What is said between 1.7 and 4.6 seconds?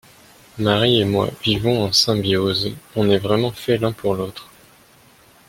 en symbiose, on est vraiment fait l'un pour l'autre.